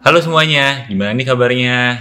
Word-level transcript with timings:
Halo 0.00 0.16
semuanya, 0.16 0.88
gimana 0.88 1.12
nih 1.12 1.28
kabarnya? 1.28 2.00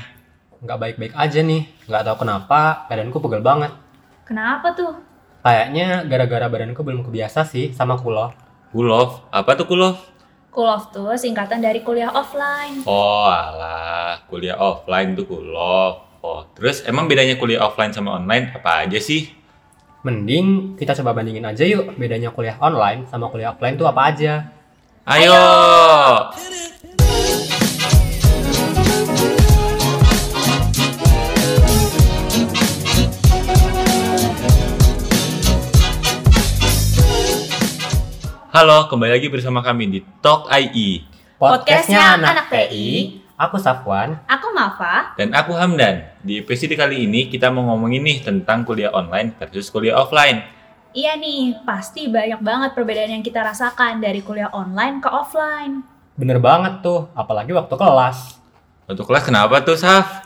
Nggak 0.63 0.79
baik-baik 0.79 1.13
aja 1.19 1.43
nih. 1.43 1.67
Nggak 1.83 2.07
tahu 2.07 2.23
kenapa, 2.23 2.87
badanku 2.87 3.19
pegel 3.19 3.43
banget. 3.43 3.75
Kenapa 4.23 4.71
tuh? 4.71 5.03
Kayaknya 5.43 6.07
gara-gara 6.07 6.47
badanku 6.47 6.79
belum 6.79 7.03
kebiasa 7.03 7.43
sih 7.43 7.75
sama 7.75 7.99
kulov. 7.99 8.31
Kulov, 8.71 9.27
apa 9.35 9.51
tuh 9.59 9.67
kulov? 9.67 9.99
Kulov 10.47 10.95
tuh 10.95 11.11
singkatan 11.19 11.59
dari 11.59 11.83
kuliah 11.83 12.07
offline. 12.07 12.87
Oh 12.87 13.27
alah, 13.27 14.23
kuliah 14.31 14.55
offline 14.55 15.19
tuh 15.19 15.27
kulov. 15.27 16.23
Oh, 16.23 16.47
terus 16.55 16.87
emang 16.87 17.11
bedanya 17.11 17.35
kuliah 17.35 17.67
offline 17.67 17.91
sama 17.91 18.15
online 18.15 18.55
apa 18.55 18.87
aja 18.87 19.03
sih? 19.03 19.27
Mending 20.07 20.79
kita 20.79 20.95
coba 21.03 21.19
bandingin 21.19 21.43
aja 21.43 21.67
yuk 21.67 21.99
bedanya 21.99 22.31
kuliah 22.31 22.55
online 22.63 23.11
sama 23.11 23.27
kuliah 23.27 23.51
offline 23.51 23.75
tuh 23.75 23.91
apa 23.91 24.07
aja. 24.07 24.47
Ayo! 25.03 25.35
Halo, 38.49 38.89
kembali 38.89 39.13
lagi 39.13 39.29
bersama 39.29 39.61
kami 39.61 39.93
di 39.93 39.99
Talk 40.25 40.49
IE 40.49 41.05
Podcastnya 41.37 42.17
Anak 42.17 42.49
PI. 42.49 43.21
Aku 43.37 43.61
Safwan. 43.61 44.25
Aku 44.25 44.49
Mafa. 44.57 45.13
dan 45.13 45.29
aku 45.37 45.53
Hamdan. 45.53 46.09
Di 46.25 46.41
episode 46.41 46.73
kali 46.73 47.05
ini 47.05 47.29
kita 47.29 47.53
mau 47.53 47.69
ngomongin 47.69 48.01
nih 48.01 48.25
tentang 48.25 48.65
kuliah 48.65 48.89
online 48.89 49.37
versus 49.37 49.69
kuliah 49.69 50.01
offline. 50.01 50.41
Iya 50.97 51.21
nih, 51.21 51.61
pasti 51.61 52.09
banyak 52.09 52.41
banget 52.41 52.73
perbedaan 52.73 53.13
yang 53.13 53.21
kita 53.21 53.45
rasakan 53.45 54.01
dari 54.01 54.25
kuliah 54.25 54.49
online 54.49 54.97
ke 54.97 55.13
offline. 55.13 55.85
Bener 56.17 56.41
banget 56.41 56.81
tuh, 56.81 57.05
apalagi 57.13 57.53
waktu 57.53 57.77
kelas. 57.77 58.41
Untuk 58.89 59.05
kelas 59.05 59.29
kenapa 59.29 59.61
tuh, 59.61 59.77
Saf? 59.77 60.25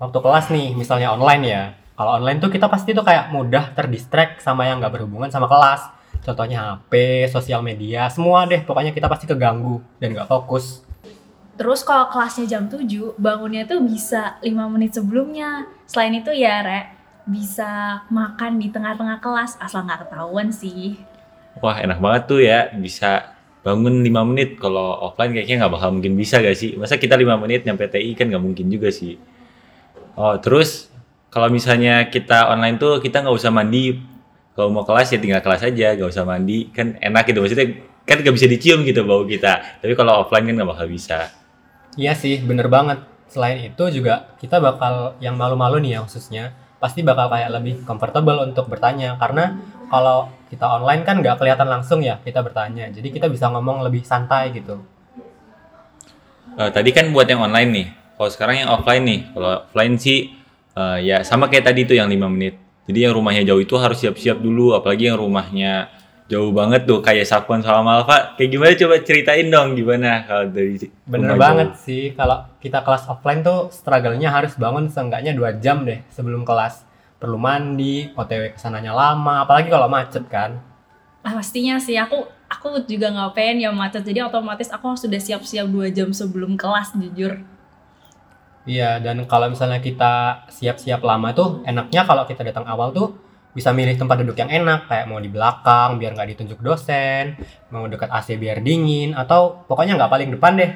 Waktu 0.00 0.16
kelas 0.16 0.48
nih, 0.48 0.72
misalnya 0.72 1.12
online 1.12 1.44
ya. 1.44 1.62
Kalau 2.00 2.16
online 2.16 2.40
tuh 2.40 2.48
kita 2.48 2.64
pasti 2.72 2.96
tuh 2.96 3.04
kayak 3.04 3.28
mudah 3.28 3.76
terdistract 3.76 4.40
sama 4.40 4.64
yang 4.64 4.80
nggak 4.80 4.96
berhubungan 4.96 5.28
sama 5.28 5.44
kelas. 5.44 5.97
Contohnya 6.24 6.76
HP, 6.76 7.24
sosial 7.32 7.60
media, 7.64 8.06
semua 8.12 8.44
deh. 8.44 8.60
Pokoknya 8.62 8.92
kita 8.92 9.06
pasti 9.08 9.24
keganggu 9.24 9.80
dan 9.98 10.14
nggak 10.14 10.28
fokus. 10.28 10.84
Terus 11.58 11.82
kalau 11.82 12.06
kelasnya 12.06 12.46
jam 12.46 12.70
7, 12.70 13.18
bangunnya 13.18 13.66
tuh 13.66 13.82
bisa 13.82 14.38
5 14.40 14.70
menit 14.70 14.94
sebelumnya. 14.94 15.66
Selain 15.90 16.14
itu 16.14 16.30
ya, 16.30 16.62
Rek, 16.62 16.86
bisa 17.26 18.02
makan 18.08 18.62
di 18.62 18.70
tengah-tengah 18.70 19.18
kelas 19.18 19.58
asal 19.58 19.82
nggak 19.82 20.06
ketahuan 20.06 20.48
sih. 20.54 20.96
Wah, 21.58 21.76
enak 21.82 21.98
banget 21.98 22.22
tuh 22.30 22.40
ya 22.40 22.70
bisa 22.72 23.34
bangun 23.66 24.06
5 24.06 24.30
menit. 24.30 24.56
Kalau 24.56 25.02
offline 25.02 25.34
kayaknya 25.34 25.66
nggak 25.66 25.72
bakal 25.74 25.90
mungkin 25.92 26.14
bisa 26.14 26.38
gak 26.38 26.54
sih? 26.54 26.78
Masa 26.78 26.96
kita 26.96 27.18
5 27.18 27.42
menit 27.42 27.66
nyampe 27.66 27.90
TI 27.90 28.14
kan 28.14 28.30
nggak 28.30 28.44
mungkin 28.44 28.70
juga 28.70 28.88
sih. 28.94 29.18
Oh, 30.14 30.38
terus 30.38 30.88
kalau 31.28 31.52
misalnya 31.52 32.08
kita 32.08 32.48
online 32.48 32.78
tuh 32.80 33.02
kita 33.02 33.20
nggak 33.20 33.36
usah 33.36 33.50
mandi. 33.50 33.98
Kalau 34.58 34.74
mau 34.74 34.82
kelas 34.82 35.14
ya 35.14 35.22
tinggal 35.22 35.38
kelas 35.38 35.62
aja, 35.62 35.94
nggak 35.94 36.10
usah 36.10 36.26
mandi. 36.26 36.74
Kan 36.74 36.98
enak 36.98 37.30
gitu 37.30 37.38
maksudnya 37.46 37.78
kan 38.02 38.18
nggak 38.18 38.34
bisa 38.34 38.50
dicium 38.50 38.82
gitu 38.82 39.06
bau 39.06 39.22
kita. 39.22 39.78
Tapi 39.78 39.94
kalau 39.94 40.26
offline 40.26 40.50
kan 40.50 40.54
nggak 40.58 40.70
bakal 40.74 40.90
bisa. 40.90 41.30
Iya 41.94 42.18
sih, 42.18 42.42
bener 42.42 42.66
banget. 42.66 42.98
Selain 43.30 43.62
itu 43.62 43.84
juga 43.94 44.34
kita 44.42 44.58
bakal 44.58 45.14
yang 45.22 45.38
malu-malu 45.38 45.78
nih 45.78 45.94
ya 45.94 46.00
khususnya 46.02 46.50
pasti 46.82 47.06
bakal 47.06 47.30
kayak 47.30 47.54
lebih 47.54 47.86
comfortable 47.86 48.42
untuk 48.42 48.66
bertanya 48.66 49.14
karena 49.22 49.54
kalau 49.86 50.26
kita 50.50 50.66
online 50.66 51.06
kan 51.06 51.22
nggak 51.22 51.38
kelihatan 51.38 51.66
langsung 51.66 52.00
ya 52.00 52.22
kita 52.22 52.38
bertanya 52.38 52.86
jadi 52.94 53.08
kita 53.10 53.26
bisa 53.26 53.50
ngomong 53.50 53.82
lebih 53.82 54.06
santai 54.06 54.54
gitu 54.54 54.78
Eh, 56.58 56.70
tadi 56.74 56.90
kan 56.90 57.14
buat 57.14 57.30
yang 57.30 57.38
online 57.38 57.70
nih. 57.70 57.86
Kalau 58.18 58.30
sekarang 58.34 58.66
yang 58.66 58.70
offline 58.74 59.06
nih. 59.06 59.20
Kalau 59.30 59.62
offline 59.62 59.94
sih 59.94 60.34
eh, 60.74 60.98
ya 61.06 61.22
sama 61.22 61.46
kayak 61.46 61.70
tadi 61.70 61.86
tuh 61.86 61.94
yang 61.94 62.10
5 62.10 62.26
menit. 62.26 62.58
Jadi 62.88 62.98
yang 63.04 63.12
rumahnya 63.12 63.44
jauh 63.44 63.60
itu 63.60 63.76
harus 63.76 64.00
siap-siap 64.00 64.40
dulu. 64.40 64.72
Apalagi 64.72 65.12
yang 65.12 65.20
rumahnya 65.20 65.92
jauh 66.28 66.52
banget 66.52 66.88
tuh 66.88 67.04
kayak 67.04 67.28
Sapuan 67.28 67.60
sama 67.60 67.84
Malva. 67.84 68.32
Kayak 68.40 68.50
gimana 68.50 68.72
coba 68.80 68.94
ceritain 69.04 69.46
dong 69.52 69.76
gimana 69.76 70.24
kalau 70.24 70.48
dari 70.48 70.80
bener 71.04 71.36
banget 71.36 71.68
jauh. 71.76 71.84
sih 71.84 72.02
kalau 72.16 72.48
kita 72.58 72.80
kelas 72.80 73.04
offline 73.08 73.44
tuh 73.44 73.68
struggle-nya 73.68 74.32
harus 74.32 74.56
bangun 74.56 74.88
seenggaknya 74.88 75.36
dua 75.36 75.56
jam 75.60 75.84
deh 75.84 76.00
sebelum 76.08 76.48
kelas 76.48 76.88
perlu 77.18 77.34
mandi 77.34 78.14
otw 78.14 78.54
ke 78.54 78.58
sananya 78.62 78.94
lama 78.94 79.42
apalagi 79.42 79.68
kalau 79.68 79.90
macet 79.90 80.22
kan 80.30 80.62
Ah, 81.26 81.34
pastinya 81.34 81.76
sih 81.82 81.98
aku 81.98 82.24
aku 82.46 82.86
juga 82.86 83.10
nggak 83.10 83.34
pengen 83.34 83.66
ya 83.66 83.70
macet 83.74 84.06
jadi 84.06 84.24
otomatis 84.24 84.70
aku 84.70 84.94
harus 84.94 85.02
sudah 85.02 85.18
siap-siap 85.18 85.66
dua 85.66 85.90
jam 85.90 86.14
sebelum 86.14 86.54
kelas 86.54 86.94
jujur 86.94 87.42
iya 88.64 88.98
dan 88.98 89.22
kalau 89.28 89.52
misalnya 89.52 89.78
kita 89.78 90.46
siap-siap 90.50 91.04
lama 91.04 91.30
tuh 91.36 91.62
enaknya 91.68 92.02
kalau 92.08 92.24
kita 92.26 92.42
datang 92.42 92.64
awal 92.66 92.90
tuh 92.90 93.14
bisa 93.54 93.74
milih 93.74 93.98
tempat 93.98 94.22
duduk 94.22 94.38
yang 94.38 94.50
enak 94.50 94.86
kayak 94.86 95.06
mau 95.10 95.18
di 95.18 95.30
belakang 95.30 95.98
biar 95.98 96.14
nggak 96.14 96.36
ditunjuk 96.36 96.58
dosen 96.62 97.34
mau 97.74 97.86
dekat 97.90 98.10
AC 98.10 98.38
biar 98.38 98.62
dingin 98.62 99.14
atau 99.18 99.66
pokoknya 99.66 99.98
nggak 99.98 100.12
paling 100.12 100.30
depan 100.30 100.54
deh 100.54 100.72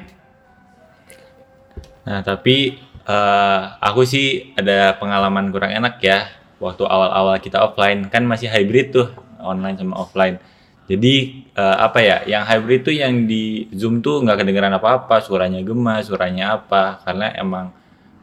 Nah 2.03 2.20
tapi 2.22 2.78
eh, 3.06 3.60
aku 3.78 4.03
sih 4.03 4.54
ada 4.59 4.99
pengalaman 4.99 5.50
kurang 5.54 5.72
enak 5.75 6.03
ya. 6.03 6.31
Waktu 6.62 6.87
awal-awal 6.87 7.43
kita 7.43 7.59
offline 7.59 8.06
kan 8.06 8.22
masih 8.22 8.47
hybrid 8.50 8.94
tuh 8.94 9.09
online 9.43 9.78
sama 9.78 9.99
offline. 9.99 10.38
Jadi 10.93 11.49
eh, 11.57 11.77
apa 11.81 12.05
ya? 12.05 12.21
Yang 12.29 12.45
hybrid 12.53 12.81
tuh 12.85 12.95
yang 12.95 13.25
di 13.25 13.65
Zoom 13.73 14.05
tuh 14.05 14.21
nggak 14.21 14.45
kedengeran 14.45 14.77
apa-apa, 14.77 15.25
suaranya 15.25 15.65
gemas, 15.65 16.13
suaranya 16.13 16.61
apa, 16.61 17.01
karena 17.01 17.33
emang 17.33 17.73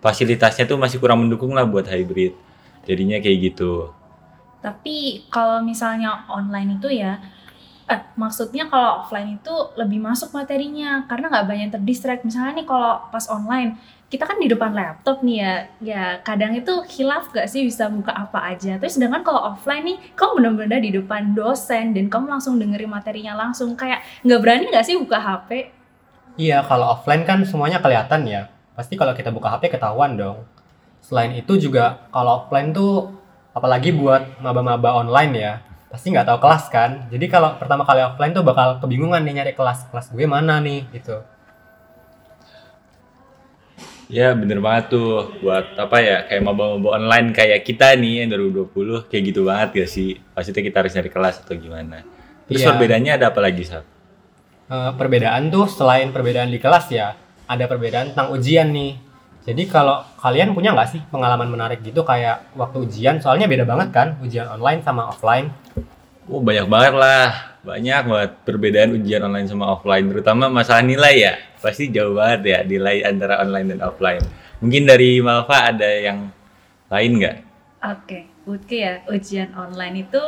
fasilitasnya 0.06 0.70
tuh 0.70 0.78
masih 0.78 1.02
kurang 1.02 1.26
mendukung 1.26 1.58
lah 1.58 1.66
buat 1.66 1.90
hybrid. 1.90 2.38
Jadinya 2.86 3.18
kayak 3.18 3.38
gitu. 3.54 3.90
Tapi 4.62 5.26
kalau 5.34 5.66
misalnya 5.66 6.30
online 6.30 6.78
itu 6.78 6.94
ya, 6.94 7.18
eh, 7.90 8.02
maksudnya 8.14 8.70
kalau 8.70 9.04
offline 9.04 9.42
itu 9.42 9.54
lebih 9.74 9.98
masuk 9.98 10.30
materinya 10.32 11.10
karena 11.10 11.26
nggak 11.34 11.48
banyak 11.50 11.70
terdistract. 11.74 12.22
Misalnya 12.22 12.62
nih 12.62 12.68
kalau 12.70 13.02
pas 13.10 13.26
online 13.28 13.76
kita 14.10 14.26
kan 14.26 14.42
di 14.42 14.50
depan 14.50 14.74
laptop 14.74 15.22
nih 15.22 15.38
ya, 15.38 15.54
ya 15.86 16.04
kadang 16.26 16.58
itu 16.58 16.82
hilaf 16.98 17.30
gak 17.30 17.46
sih 17.46 17.62
bisa 17.62 17.94
buka 17.94 18.10
apa 18.10 18.42
aja. 18.42 18.82
Terus 18.82 18.98
sedangkan 18.98 19.22
kalau 19.22 19.54
offline 19.54 19.86
nih, 19.86 19.98
kamu 20.18 20.42
benar-benar 20.42 20.82
di 20.82 20.92
depan 20.98 21.38
dosen 21.38 21.94
dan 21.94 22.10
kamu 22.10 22.26
langsung 22.26 22.58
dengerin 22.58 22.90
materinya 22.90 23.38
langsung 23.38 23.78
kayak 23.78 24.02
nggak 24.26 24.42
berani 24.42 24.66
nggak 24.74 24.82
sih 24.82 24.98
buka 24.98 25.22
HP? 25.22 25.70
Iya, 26.42 26.66
kalau 26.66 26.98
offline 26.98 27.22
kan 27.22 27.46
semuanya 27.46 27.78
kelihatan 27.86 28.26
ya. 28.26 28.50
Pasti 28.74 28.98
kalau 28.98 29.14
kita 29.14 29.30
buka 29.30 29.54
HP 29.54 29.78
ketahuan 29.78 30.18
dong. 30.18 30.42
Selain 31.06 31.30
itu 31.38 31.62
juga 31.62 32.10
kalau 32.10 32.42
offline 32.42 32.74
tuh 32.74 33.14
apalagi 33.54 33.94
buat 33.94 34.42
maba-maba 34.42 35.06
online 35.06 35.34
ya, 35.38 35.54
pasti 35.90 36.14
nggak 36.14 36.26
tahu 36.30 36.38
kelas 36.42 36.66
kan. 36.70 37.10
Jadi 37.10 37.26
kalau 37.28 37.58
pertama 37.58 37.84
kali 37.84 38.06
offline 38.06 38.34
tuh 38.34 38.46
bakal 38.46 38.78
kebingungan 38.80 39.22
nih 39.26 39.42
nyari 39.42 39.54
kelas. 39.58 39.90
Kelas 39.90 40.14
gue 40.14 40.26
mana 40.30 40.62
nih 40.62 40.86
gitu. 40.94 41.22
Ya 44.10 44.34
bener 44.34 44.58
banget 44.58 44.90
tuh 44.90 45.38
buat 45.38 45.78
apa 45.78 46.02
ya 46.02 46.26
kayak 46.26 46.42
maba-maba 46.42 46.98
online 46.98 47.30
kayak 47.30 47.62
kita 47.62 47.94
nih 47.94 48.26
yang 48.26 48.34
2020 48.34 49.06
kayak 49.06 49.24
gitu 49.30 49.46
banget 49.46 49.70
gak 49.86 49.90
sih? 49.90 50.18
Maksudnya 50.34 50.66
kita 50.66 50.78
harus 50.82 50.94
nyari 50.98 51.12
kelas 51.14 51.36
atau 51.46 51.54
gimana? 51.54 52.02
Terus 52.50 52.66
Iya. 52.66 52.74
perbedaannya 52.74 53.14
ada 53.22 53.26
apa 53.30 53.38
lagi, 53.46 53.62
Sab? 53.70 53.86
Eh, 54.70 54.92
perbedaan 54.98 55.54
tuh 55.54 55.70
selain 55.70 56.10
perbedaan 56.10 56.50
di 56.50 56.58
kelas 56.58 56.90
ya, 56.90 57.14
ada 57.46 57.66
perbedaan 57.70 58.14
tentang 58.14 58.34
ujian 58.34 58.70
nih. 58.74 58.98
Jadi 59.48 59.64
kalau 59.72 60.04
kalian 60.20 60.52
punya 60.52 60.76
nggak 60.76 60.90
sih 60.92 61.02
pengalaman 61.08 61.48
menarik 61.48 61.80
gitu 61.80 62.04
kayak 62.04 62.52
waktu 62.60 62.84
ujian? 62.84 63.24
Soalnya 63.24 63.48
beda 63.48 63.64
banget 63.64 63.90
kan 63.96 64.08
ujian 64.20 64.46
online 64.52 64.84
sama 64.84 65.08
offline. 65.10 65.48
Oh 66.30 66.44
banyak 66.44 66.70
banget 66.70 66.94
lah, 66.94 67.58
banyak 67.66 68.04
banget 68.06 68.32
perbedaan 68.46 68.94
ujian 69.02 69.26
online 69.26 69.50
sama 69.50 69.74
offline, 69.74 70.06
terutama 70.14 70.46
masalah 70.46 70.86
nilai 70.86 71.16
ya, 71.18 71.34
pasti 71.58 71.90
jauh 71.90 72.14
banget 72.14 72.42
ya 72.46 72.60
nilai 72.62 73.02
antara 73.02 73.42
online 73.42 73.74
dan 73.74 73.82
offline. 73.82 74.22
Mungkin 74.62 74.86
dari 74.86 75.18
Malva 75.26 75.74
ada 75.74 75.90
yang 75.90 76.30
lain 76.94 77.12
nggak? 77.18 77.38
Oke, 77.82 78.30
oke 78.46 78.78
ya 78.78 79.02
ujian 79.10 79.58
online 79.58 80.06
itu 80.06 80.22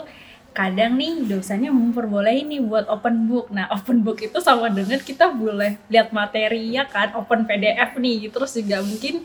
kadang 0.51 0.99
nih 0.99 1.23
dosennya 1.27 1.71
memperbolehin 1.71 2.51
nih 2.51 2.61
buat 2.63 2.85
open 2.91 3.27
book. 3.27 3.47
Nah 3.55 3.71
open 3.71 4.03
book 4.03 4.19
itu 4.19 4.37
sama 4.43 4.67
dengan 4.67 4.99
kita 4.99 5.31
boleh 5.31 5.79
lihat 5.87 6.11
materinya 6.11 6.83
kan, 6.87 7.15
open 7.15 7.47
PDF 7.47 7.95
nih. 7.95 8.27
Terus 8.27 8.51
juga 8.59 8.83
mungkin 8.83 9.23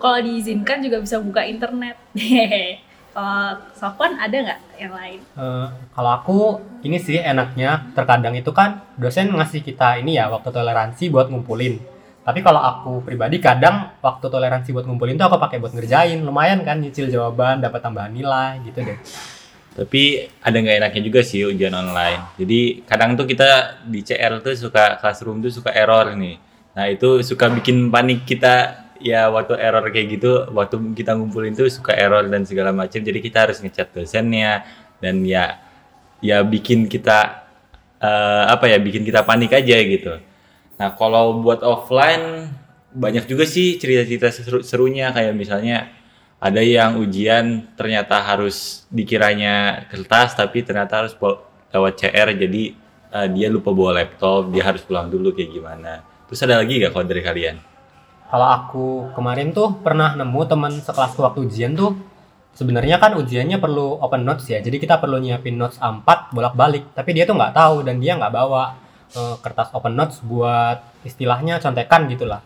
kalau 0.00 0.18
diizinkan 0.24 0.80
juga 0.80 0.98
bisa 0.98 1.20
buka 1.20 1.44
internet. 1.46 1.96
Kalau 3.12 3.60
Sofwan 3.76 4.16
ada 4.16 4.32
nggak 4.32 4.60
yang 4.80 4.96
lain? 4.96 5.20
Eh, 5.36 5.68
kalau 5.92 6.10
aku 6.16 6.38
ini 6.80 6.96
sih 6.96 7.20
enaknya 7.20 7.92
terkadang 7.92 8.32
itu 8.32 8.56
kan 8.56 8.88
dosen 8.96 9.28
ngasih 9.36 9.60
kita 9.60 10.00
ini 10.00 10.16
ya 10.16 10.32
waktu 10.32 10.48
toleransi 10.48 11.12
buat 11.12 11.28
ngumpulin. 11.28 11.76
Tapi 12.24 12.40
kalau 12.40 12.64
aku 12.64 13.04
pribadi 13.04 13.36
kadang 13.36 13.92
waktu 14.00 14.32
toleransi 14.32 14.72
buat 14.72 14.88
ngumpulin 14.88 15.20
tuh 15.20 15.28
aku 15.28 15.36
pakai 15.36 15.60
buat 15.60 15.76
ngerjain, 15.76 16.24
lumayan 16.24 16.64
kan 16.64 16.80
nyicil 16.80 17.12
jawaban, 17.12 17.60
dapat 17.60 17.84
tambahan 17.84 18.16
nilai 18.16 18.64
gitu 18.64 18.80
deh. 18.80 18.96
Tapi 19.72 20.28
ada 20.44 20.52
nggak 20.52 20.76
enaknya 20.84 21.02
juga 21.02 21.20
sih 21.24 21.48
ujian 21.48 21.72
online. 21.72 22.36
Jadi 22.36 22.84
kadang 22.84 23.16
tuh 23.16 23.24
kita 23.24 23.80
di 23.88 24.04
CR 24.04 24.44
tuh 24.44 24.52
suka 24.52 25.00
classroom 25.00 25.40
tuh 25.40 25.48
suka 25.48 25.72
error 25.72 26.12
nih. 26.12 26.36
Nah 26.76 26.84
itu 26.92 27.24
suka 27.24 27.48
bikin 27.48 27.88
panik 27.88 28.28
kita 28.28 28.84
ya 29.00 29.32
waktu 29.32 29.56
error 29.56 29.88
kayak 29.88 30.06
gitu, 30.20 30.46
waktu 30.52 30.76
kita 30.92 31.16
ngumpulin 31.16 31.56
tuh 31.56 31.72
suka 31.72 31.96
error 31.96 32.28
dan 32.28 32.44
segala 32.44 32.70
macam. 32.70 33.00
Jadi 33.00 33.18
kita 33.24 33.48
harus 33.48 33.64
ngechat 33.64 33.96
dosennya 33.96 34.68
dan 35.00 35.24
ya 35.24 35.56
ya 36.20 36.44
bikin 36.44 36.84
kita 36.86 37.48
eh, 37.96 38.44
apa 38.52 38.68
ya 38.68 38.76
bikin 38.76 39.08
kita 39.08 39.24
panik 39.24 39.56
aja 39.56 39.76
gitu. 39.88 40.20
Nah 40.76 40.88
kalau 41.00 41.40
buat 41.40 41.64
offline 41.64 42.52
banyak 42.92 43.24
juga 43.24 43.48
sih 43.48 43.80
cerita-cerita 43.80 44.28
seru- 44.28 44.64
serunya 44.64 45.08
kayak 45.16 45.32
misalnya 45.32 46.01
ada 46.42 46.58
yang 46.58 46.98
ujian 46.98 47.70
ternyata 47.78 48.18
harus 48.18 48.82
dikiranya 48.90 49.86
kertas 49.86 50.34
tapi 50.34 50.66
ternyata 50.66 51.06
harus 51.06 51.14
lewat 51.70 51.92
CR 52.02 52.34
jadi 52.34 52.62
eh, 53.14 53.28
dia 53.30 53.46
lupa 53.46 53.70
bawa 53.70 54.02
laptop 54.02 54.50
dia 54.50 54.66
harus 54.66 54.82
pulang 54.82 55.06
dulu 55.06 55.30
kayak 55.30 55.50
gimana 55.54 56.02
terus 56.26 56.42
ada 56.42 56.58
lagi 56.58 56.82
gak 56.82 56.90
kalau 56.90 57.06
dari 57.06 57.22
kalian 57.22 57.56
Kalau 58.32 58.48
aku 58.48 58.86
kemarin 59.12 59.52
tuh 59.52 59.76
pernah 59.84 60.16
nemu 60.16 60.40
teman 60.48 60.72
sekelasku 60.72 61.20
waktu 61.20 61.52
ujian 61.52 61.76
tuh 61.76 61.92
sebenarnya 62.56 62.96
kan 62.96 63.12
ujiannya 63.20 63.60
perlu 63.60 64.00
open 64.00 64.24
notes 64.24 64.48
ya. 64.48 64.56
Jadi 64.64 64.80
kita 64.80 64.96
perlu 64.96 65.20
nyiapin 65.20 65.52
notes 65.52 65.76
A4 65.76 66.32
bolak-balik. 66.32 66.96
Tapi 66.96 67.12
dia 67.12 67.28
tuh 67.28 67.36
nggak 67.36 67.52
tahu 67.52 67.84
dan 67.84 68.00
dia 68.00 68.16
nggak 68.16 68.32
bawa 68.32 68.72
eh, 69.12 69.36
kertas 69.36 69.68
open 69.76 69.92
notes 69.92 70.24
buat 70.24 70.80
istilahnya 71.04 71.60
contekan 71.60 72.08
gitulah. 72.08 72.40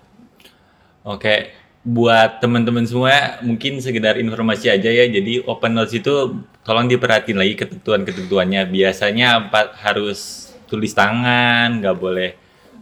Oke, 1.07 1.55
buat 1.87 2.43
teman-teman 2.43 2.83
semua 2.83 3.39
mungkin 3.47 3.79
sekedar 3.79 4.19
informasi 4.19 4.67
aja 4.75 4.91
ya. 4.91 5.07
Jadi 5.07 5.47
open 5.47 5.79
notes 5.79 5.95
itu 5.95 6.43
tolong 6.67 6.91
diperhatiin 6.91 7.39
lagi 7.39 7.55
ketentuan-ketentuannya. 7.55 8.67
Biasanya 8.67 9.47
empat 9.47 9.79
harus 9.87 10.51
tulis 10.67 10.91
tangan, 10.91 11.79
nggak 11.79 11.95
boleh 11.95 12.35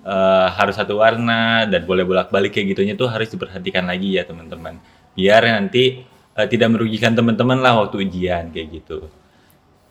eh, 0.08 0.46
harus 0.56 0.74
satu 0.80 1.04
warna 1.04 1.68
dan 1.68 1.84
boleh 1.84 2.08
bolak-balik 2.08 2.56
kayak 2.56 2.72
gitunya 2.72 2.96
tuh 2.96 3.12
harus 3.12 3.28
diperhatikan 3.28 3.84
lagi 3.84 4.16
ya 4.16 4.24
teman-teman. 4.24 4.80
Biar 5.12 5.44
nanti 5.52 6.00
eh, 6.32 6.46
tidak 6.48 6.72
merugikan 6.72 7.12
teman-teman 7.12 7.60
lah 7.60 7.84
waktu 7.84 8.08
ujian 8.08 8.56
kayak 8.56 8.68
gitu. 8.72 9.12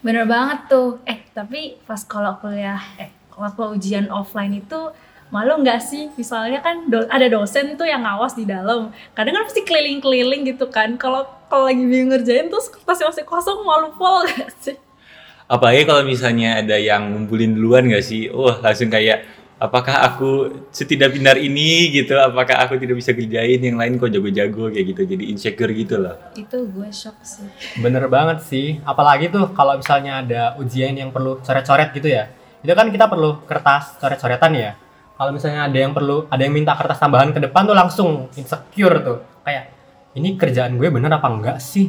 Bener 0.02 0.26
banget 0.26 0.74
tuh. 0.74 0.98
Eh, 1.06 1.22
tapi 1.38 1.78
pas 1.86 2.02
kalau 2.02 2.42
kuliah, 2.42 2.82
eh, 2.98 3.14
waktu 3.38 3.78
ujian 3.78 4.10
offline 4.10 4.58
itu 4.58 4.90
malu 5.34 5.66
nggak 5.66 5.82
sih? 5.82 6.14
Misalnya 6.14 6.62
kan 6.62 6.86
do- 6.86 7.10
ada 7.10 7.26
dosen 7.26 7.74
tuh 7.74 7.90
yang 7.90 8.06
ngawas 8.06 8.38
di 8.38 8.46
dalam. 8.46 8.94
Kadang 9.18 9.34
kan 9.34 9.44
pasti 9.50 9.66
keliling-keliling 9.66 10.46
gitu 10.46 10.70
kan. 10.70 10.94
Kalau 10.96 11.26
kalau 11.50 11.66
lagi 11.66 11.82
bingung 11.82 12.14
ngerjain 12.14 12.54
terus 12.54 12.70
kertasnya 12.70 13.10
masih 13.10 13.26
kosong 13.26 13.66
malu 13.66 13.90
pol 13.98 14.22
gak 14.30 14.54
sih? 14.62 14.78
Apalagi 15.50 15.84
kalau 15.84 16.06
misalnya 16.06 16.62
ada 16.62 16.78
yang 16.78 17.10
ngumpulin 17.10 17.58
duluan 17.58 17.90
gak 17.90 18.06
sih? 18.06 18.30
Wah 18.30 18.62
langsung 18.62 18.94
kayak 18.94 19.26
apakah 19.58 20.06
aku 20.06 20.30
setidak 20.70 21.10
pintar 21.18 21.42
ini 21.42 21.90
gitu? 21.90 22.14
Apakah 22.14 22.70
aku 22.70 22.78
tidak 22.78 23.02
bisa 23.02 23.12
kerjain 23.12 23.58
yang 23.58 23.82
lain 23.82 23.98
kok 23.98 24.14
jago-jago 24.14 24.70
kayak 24.70 24.86
gitu? 24.94 25.02
Jadi 25.18 25.24
insecure 25.34 25.74
gitu 25.74 25.98
loh. 25.98 26.16
Itu 26.38 26.70
gue 26.70 26.90
shock 26.94 27.18
sih. 27.26 27.50
Bener 27.82 28.06
banget 28.06 28.46
sih. 28.46 28.78
Apalagi 28.86 29.34
tuh 29.34 29.50
kalau 29.52 29.82
misalnya 29.82 30.22
ada 30.22 30.42
ujian 30.62 30.94
yang 30.94 31.10
perlu 31.10 31.42
coret-coret 31.42 31.90
gitu 31.92 32.06
ya. 32.06 32.30
Itu 32.64 32.72
kan 32.72 32.88
kita 32.94 33.10
perlu 33.10 33.44
kertas 33.50 33.98
coret-coretan 33.98 34.54
ya. 34.56 34.72
Kalau 35.24 35.40
misalnya 35.40 35.72
ada 35.72 35.80
yang 35.80 35.96
perlu, 35.96 36.28
ada 36.28 36.44
yang 36.44 36.52
minta 36.52 36.76
kertas 36.76 37.00
tambahan 37.00 37.32
ke 37.32 37.40
depan 37.40 37.64
tuh 37.64 37.72
langsung 37.72 38.28
insecure 38.36 39.00
tuh. 39.00 39.24
Kayak 39.48 39.72
ini 40.20 40.36
kerjaan 40.36 40.76
gue 40.76 40.92
bener 40.92 41.08
apa 41.16 41.32
enggak 41.32 41.64
sih? 41.64 41.88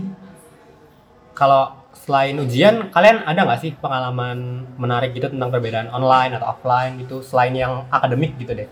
Kalau 1.35 1.83
selain 1.99 2.39
ujian, 2.39 2.95
kalian 2.95 3.27
ada 3.27 3.43
nggak 3.43 3.59
sih 3.59 3.75
pengalaman 3.75 4.71
menarik 4.79 5.19
gitu 5.19 5.35
tentang 5.35 5.51
perbedaan 5.51 5.91
online 5.91 6.39
atau 6.39 6.55
offline 6.55 6.95
gitu 7.03 7.27
selain 7.27 7.59
yang 7.59 7.91
akademik 7.91 8.39
gitu 8.39 8.55
deh? 8.55 8.71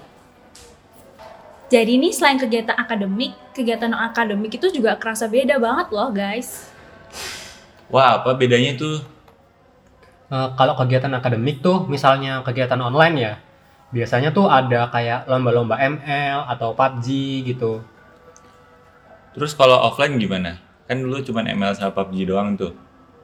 Jadi 1.66 1.98
nih 1.98 2.14
selain 2.14 2.38
kegiatan 2.38 2.78
akademik, 2.78 3.34
kegiatan 3.58 3.90
non 3.90 3.98
akademik 3.98 4.62
itu 4.62 4.70
juga 4.70 4.94
kerasa 4.94 5.26
beda 5.26 5.58
banget 5.58 5.90
loh 5.90 6.14
guys. 6.14 6.70
Wah 7.90 8.22
apa 8.22 8.30
bedanya 8.38 8.78
tuh? 8.78 9.02
Eh, 10.30 10.48
kalau 10.54 10.78
kegiatan 10.78 11.10
akademik 11.18 11.58
tuh 11.58 11.82
misalnya 11.90 12.46
kegiatan 12.46 12.78
online 12.78 13.18
ya 13.18 13.34
biasanya 13.92 14.32
tuh 14.32 14.48
ada 14.48 14.88
kayak 14.88 15.28
lomba-lomba 15.28 15.76
ML 15.76 16.48
atau 16.48 16.72
PUBG 16.72 17.06
gitu. 17.52 17.84
Terus 19.36 19.52
kalau 19.52 19.78
offline 19.84 20.16
gimana? 20.16 20.58
Kan 20.88 21.04
dulu 21.04 21.20
cuma 21.20 21.44
ML 21.44 21.76
sama 21.76 21.92
PUBG 21.92 22.26
doang 22.28 22.56
tuh. 22.56 22.72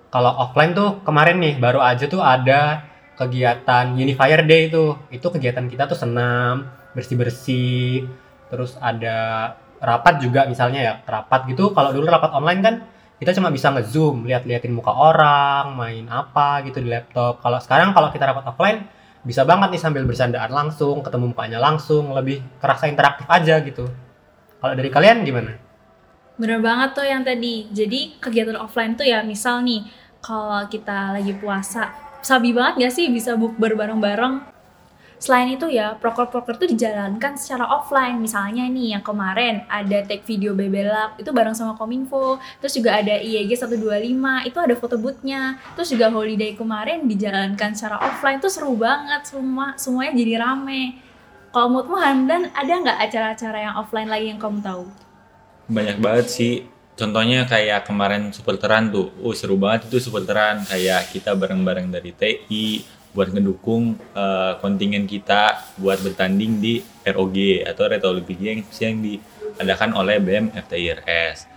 kalau 0.09 0.33
offline 0.41 0.73
tuh 0.73 1.05
kemarin 1.05 1.37
nih 1.37 1.55
baru 1.61 1.85
aja 1.85 2.09
tuh 2.09 2.25
ada 2.25 2.85
kegiatan 3.19 3.93
Unifier 3.93 4.41
Day 4.47 4.73
itu 4.73 4.97
itu 5.13 5.27
kegiatan 5.29 5.69
kita 5.69 5.85
tuh 5.85 5.99
senam 5.99 6.69
bersih-bersih. 6.97 8.09
Terus 8.49 8.81
ada 8.81 9.53
rapat 9.79 10.25
juga 10.25 10.49
misalnya 10.49 10.81
ya 10.81 10.95
rapat 11.05 11.45
gitu. 11.53 11.77
Kalau 11.77 11.93
dulu 11.93 12.09
rapat 12.09 12.33
online 12.33 12.61
kan 12.65 12.75
kita 13.19 13.35
cuma 13.37 13.51
bisa 13.53 13.69
nge-zoom 13.75 14.25
lihat-liatin 14.25 14.73
muka 14.73 14.95
orang 14.95 15.75
main 15.77 16.07
apa 16.09 16.65
gitu 16.65 16.81
di 16.81 16.89
laptop. 16.89 17.45
Kalau 17.45 17.59
sekarang 17.61 17.93
kalau 17.93 18.09
kita 18.09 18.25
rapat 18.33 18.45
offline 18.49 18.89
bisa 19.27 19.43
banget 19.43 19.75
nih 19.75 19.83
sambil 19.83 20.03
bersandaan 20.07 20.51
langsung 20.51 21.03
ketemu 21.03 21.35
mukanya 21.35 21.59
langsung 21.59 22.11
lebih 22.15 22.43
kerasa 22.63 22.87
interaktif 22.87 23.27
aja 23.27 23.59
gitu 23.63 23.87
kalau 24.59 24.75
dari 24.75 24.91
kalian 24.91 25.27
gimana 25.27 25.69
Bener 26.39 26.63
banget 26.63 26.95
tuh 26.95 27.03
yang 27.03 27.27
tadi. 27.27 27.67
Jadi 27.75 28.23
kegiatan 28.23 28.55
offline 28.55 28.95
tuh 28.95 29.03
ya 29.03 29.27
misal 29.27 29.59
nih 29.67 29.83
kalau 30.23 30.63
kita 30.71 31.19
lagi 31.19 31.35
puasa, 31.35 31.91
sabi 32.23 32.55
banget 32.55 32.87
gak 32.87 32.95
sih 32.95 33.11
bisa 33.11 33.35
bukber 33.35 33.75
bareng-bareng? 33.75 34.58
Selain 35.19 35.51
itu 35.51 35.67
ya, 35.67 35.99
proker-proker 35.99 36.55
tuh 36.55 36.71
dijalankan 36.71 37.35
secara 37.35 37.67
offline. 37.67 38.23
Misalnya 38.23 38.71
nih 38.71 38.95
yang 38.95 39.03
kemarin 39.03 39.67
ada 39.67 40.07
tag 40.07 40.23
video 40.23 40.55
Bebelak 40.55 41.19
itu 41.19 41.35
bareng 41.35 41.59
sama 41.59 41.75
Kominfo. 41.75 42.39
Terus 42.63 42.79
juga 42.79 43.03
ada 43.03 43.19
IEG 43.19 43.51
125 43.59 44.47
itu 44.47 44.59
ada 44.63 44.75
foto 44.79 44.95
bootnya. 44.95 45.59
Terus 45.75 45.91
juga 45.91 46.07
holiday 46.15 46.55
kemarin 46.55 47.11
dijalankan 47.11 47.75
secara 47.75 47.99
offline 47.99 48.39
tuh 48.39 48.51
seru 48.51 48.79
banget 48.79 49.27
semua 49.27 49.75
semuanya 49.75 50.15
jadi 50.15 50.35
rame. 50.39 51.03
Kalau 51.51 51.67
menurutmu 51.67 51.99
Hamdan 51.99 52.43
ada 52.55 52.73
nggak 52.79 52.99
acara-acara 53.11 53.59
yang 53.59 53.75
offline 53.75 54.07
lagi 54.07 54.31
yang 54.31 54.39
kamu 54.39 54.63
tahu? 54.63 54.87
Banyak 55.67 55.99
banget 55.99 56.27
sih. 56.31 56.55
Contohnya 56.99 57.47
kayak 57.47 57.87
kemarin 57.87 58.31
Supporteran 58.31 58.91
tuh. 58.91 59.11
Oh 59.23 59.35
seru 59.35 59.59
banget 59.59 59.91
itu 59.91 59.99
Supporteran. 59.99 60.63
Kayak 60.63 61.11
kita 61.11 61.35
bareng-bareng 61.35 61.91
dari 61.91 62.11
TI 62.15 62.98
buat 63.19 63.35
ngedukung 63.35 63.99
eh, 64.15 64.53
kontingen 64.63 65.03
kita 65.11 65.75
buat 65.75 65.99
bertanding 65.99 66.63
di 66.63 66.79
ROG 67.03 67.67
atau 67.67 67.91
Red 67.91 68.07
Olympic 68.07 68.39
Games 68.39 68.71
yang 68.79 69.03
diadakan 69.03 69.99
oleh 69.99 70.23
BEM 70.23 70.55
FTIRS. 70.55 71.51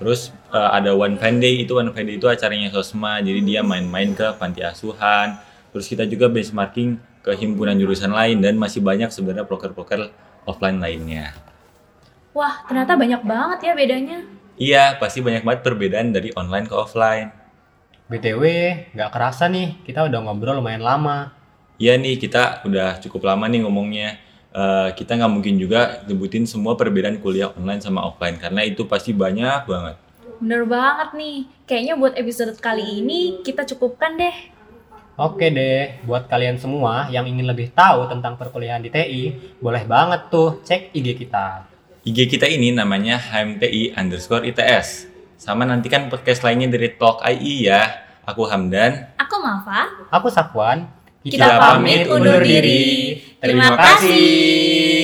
Terus 0.00 0.32
eh, 0.48 0.70
ada 0.72 0.96
One 0.96 1.20
Fan 1.20 1.36
Day 1.36 1.68
itu 1.68 1.76
One 1.76 1.92
Fan 1.92 2.08
Day 2.08 2.16
itu 2.16 2.32
acaranya 2.32 2.72
Sosma. 2.72 3.20
Jadi 3.20 3.44
dia 3.44 3.60
main-main 3.60 4.16
ke 4.16 4.24
panti 4.40 4.64
asuhan. 4.64 5.36
Terus 5.76 5.84
kita 5.84 6.08
juga 6.08 6.32
benchmarking 6.32 6.96
ke 7.20 7.36
himpunan 7.36 7.76
jurusan 7.76 8.16
lain 8.16 8.40
dan 8.40 8.56
masih 8.56 8.80
banyak 8.80 9.12
sebenarnya 9.12 9.44
proker-proker 9.44 10.08
offline 10.48 10.80
lainnya. 10.80 11.36
Wah, 12.32 12.64
ternyata 12.64 12.96
banyak 12.96 13.20
banget 13.20 13.58
ya 13.68 13.72
bedanya. 13.76 14.18
Iya, 14.56 14.84
pasti 14.96 15.20
banyak 15.20 15.44
banget 15.44 15.60
perbedaan 15.60 16.16
dari 16.16 16.32
online 16.32 16.64
ke 16.64 16.72
offline. 16.72 17.41
BTW 18.12 18.44
nggak 18.92 19.10
kerasa 19.10 19.48
nih 19.48 19.80
kita 19.88 20.04
udah 20.04 20.20
ngobrol 20.20 20.60
lumayan 20.60 20.84
lama 20.84 21.42
Iya 21.82 21.98
nih, 21.98 22.14
kita 22.14 22.62
udah 22.62 23.02
cukup 23.02 23.26
lama 23.26 23.50
nih 23.50 23.66
ngomongnya. 23.66 24.14
Eh, 24.54 24.88
kita 24.94 25.18
nggak 25.18 25.32
mungkin 25.34 25.58
juga 25.58 26.06
nyebutin 26.06 26.46
semua 26.46 26.78
perbedaan 26.78 27.18
kuliah 27.18 27.50
online 27.58 27.82
sama 27.82 28.06
offline 28.06 28.38
karena 28.38 28.62
itu 28.62 28.86
pasti 28.86 29.10
banyak 29.10 29.66
banget. 29.66 29.98
Bener 30.38 30.62
banget 30.62 31.10
nih. 31.18 31.38
Kayaknya 31.66 31.94
buat 31.98 32.14
episode 32.14 32.54
kali 32.62 33.02
ini 33.02 33.42
kita 33.42 33.66
cukupkan 33.66 34.14
deh. 34.14 34.36
Oke 35.18 35.50
deh, 35.50 35.98
buat 36.06 36.30
kalian 36.30 36.54
semua 36.62 37.10
yang 37.10 37.26
ingin 37.26 37.50
lebih 37.50 37.74
tahu 37.74 38.06
tentang 38.06 38.38
perkuliahan 38.38 38.80
di 38.80 38.88
TI, 38.88 39.22
boleh 39.58 39.82
banget 39.82 40.30
tuh 40.30 40.62
cek 40.62 40.94
IG 40.94 41.18
kita. 41.18 41.66
IG 42.06 42.30
kita 42.30 42.46
ini 42.46 42.70
namanya 42.70 43.18
HMTI 43.18 43.98
underscore 43.98 44.46
ITS. 44.46 45.11
Sama 45.42 45.66
nantikan 45.66 46.06
podcast 46.06 46.46
lainnya 46.46 46.70
dari 46.70 46.94
Talk 46.94 47.18
IE 47.26 47.66
ya. 47.66 47.82
Aku 48.22 48.46
Hamdan. 48.46 49.10
Aku 49.18 49.42
Mafa. 49.42 49.90
Aku 50.14 50.30
Safwan. 50.30 50.86
Kita 51.18 51.58
pamit 51.58 52.06
undur 52.06 52.38
diri. 52.46 53.18
Terima 53.42 53.74
kasih. 53.74 55.01